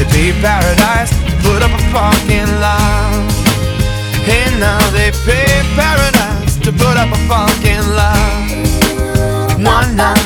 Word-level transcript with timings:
They 0.00 0.06
pay 0.06 0.32
paradise 0.40 1.10
to 1.10 1.32
put 1.42 1.62
up 1.62 1.72
a 1.72 1.82
fucking 1.92 2.48
lie. 2.58 3.28
And 4.24 4.58
now 4.58 4.80
they 4.92 5.10
pay 5.26 5.60
paradise 5.76 6.56
to 6.60 6.72
put 6.72 6.96
up 6.96 7.12
a 7.12 7.18
fucking 7.28 7.86
lie. 7.94 9.58
One 9.62 9.96
night. 9.96 10.19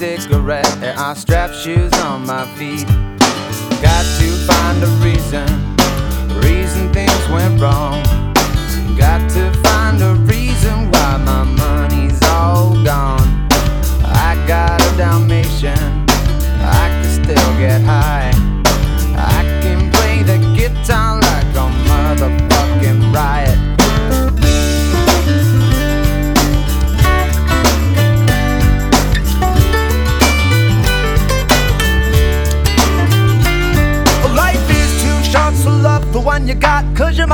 cigarette 0.00 0.66
and 0.78 0.98
I 0.98 1.12
strap 1.12 1.52
shoes 1.52 1.92
on 2.00 2.24
my 2.26 2.46
feet. 2.56 2.86
Got 3.82 4.06
to 4.18 4.28
find 4.48 4.82
a 4.82 4.86
reason, 5.04 5.46
reason 6.40 6.90
things 6.90 7.28
went 7.28 7.60
wrong. 7.60 8.19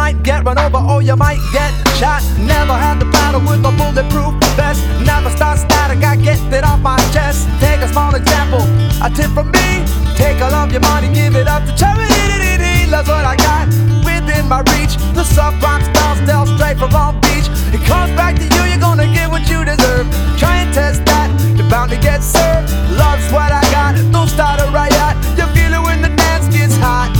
might 0.07 0.22
get 0.22 0.44
run 0.44 0.57
over 0.57 0.78
or 0.78 1.02
you 1.02 1.16
might 1.16 1.42
get 1.52 1.72
shot. 1.98 2.22
Never 2.38 2.74
had 2.78 3.00
the 3.00 3.07
battle 3.07 3.40
with 3.40 3.66
a 3.66 3.72
bulletproof 3.74 4.38
vest. 4.54 4.78
Never 5.02 5.30
start 5.30 5.59
static, 5.59 5.98
I 6.04 6.14
get 6.14 6.38
it 6.54 6.62
off 6.62 6.78
my 6.78 6.96
chest. 7.11 7.48
Take 7.59 7.80
a 7.82 7.88
small 7.88 8.14
example, 8.14 8.62
a 9.02 9.11
tip 9.11 9.30
from 9.34 9.50
me. 9.50 9.82
Take 10.14 10.38
all 10.40 10.54
of 10.54 10.70
your 10.70 10.82
money, 10.82 11.11
give 11.12 11.34
it 11.34 11.48
up 11.48 11.66
to 11.66 11.74
charity. 11.74 12.86
Love's 12.86 13.09
what 13.09 13.24
I 13.26 13.34
got 13.34 13.66
within 14.07 14.46
my 14.46 14.61
reach. 14.78 14.94
The 15.18 15.24
sub 15.24 15.61
rock 15.61 15.82
style, 15.82 16.14
still 16.22 16.46
straight 16.54 16.78
from 16.78 16.90
Long 16.90 17.18
Beach. 17.26 17.50
It 17.74 17.82
comes 17.90 18.14
back 18.14 18.36
to 18.38 18.46
you, 18.46 18.62
you're 18.70 18.78
gonna 18.78 19.11
get 19.11 19.28
what 19.28 19.42
you 19.50 19.64
deserve. 19.64 20.07
Try 20.38 20.62
and 20.62 20.70
test 20.72 21.04
that, 21.07 21.34
you're 21.59 21.68
bound 21.68 21.90
to 21.90 21.98
get 21.98 22.22
served. 22.22 22.70
Love's 22.94 23.26
what 23.34 23.50
I 23.50 23.62
got, 23.74 23.98
don't 24.14 24.30
start 24.30 24.62
a 24.62 24.70
riot. 24.70 25.14
You 25.34 25.46
feel 25.50 25.74
it 25.74 25.82
when 25.82 25.98
the 26.00 26.14
dance 26.14 26.46
gets 26.54 26.76
hot. 26.76 27.15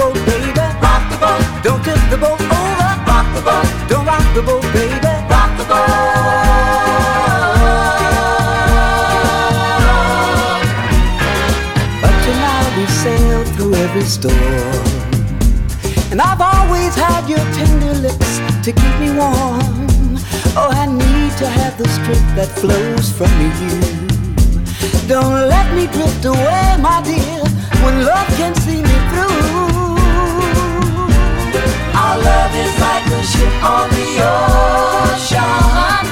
boat, 0.00 0.16
baby. 0.24 0.66
Rock 0.84 1.02
the 1.12 1.18
boat. 1.24 1.44
Don't 1.66 1.82
tip 1.84 2.00
the 2.12 2.18
boat 2.24 2.40
over. 2.40 2.90
Rock 3.10 3.26
the 3.36 3.42
boat. 3.48 3.66
Don't 3.90 4.06
rock 4.06 4.26
the 4.36 4.42
boat, 4.48 4.66
baby. 4.72 5.12
Rock 5.32 5.50
the 5.60 5.66
boat. 5.70 5.90
Up 12.06 12.16
till 12.24 12.38
now 12.48 12.62
we 12.76 12.84
sailed 13.04 13.48
through 13.54 13.74
every 13.84 14.06
storm. 14.16 14.84
And 16.10 16.18
I've 16.28 16.42
always 16.52 16.92
had 16.94 17.22
your 17.28 17.44
tender 17.58 17.94
lips 18.06 18.32
to 18.64 18.70
keep 18.80 18.94
me 19.02 19.10
warm. 19.20 20.16
Oh, 20.60 20.70
I 20.82 20.86
need 20.86 21.32
to 21.42 21.46
have 21.58 21.74
the 21.76 21.88
strength 21.96 22.30
that 22.38 22.50
flows 22.60 23.06
from 23.18 23.32
you. 23.62 23.76
Don't 25.06 25.48
let 25.54 25.66
me 25.76 25.84
drift 25.94 26.24
away, 26.24 26.76
my 26.88 27.02
dear, 27.04 27.42
when 27.82 28.04
love 28.04 28.28
can 28.38 28.54
see 28.64 28.82
me. 28.82 28.89
Our 32.10 32.18
love 32.18 32.54
is 32.56 32.80
like 32.80 33.06
a 33.06 33.22
ship 33.22 33.54
on 33.62 33.88
the 33.90 34.08
ocean. 34.34 35.46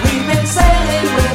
We've 0.05 0.27
been 0.31 0.47
sailing 0.47 1.28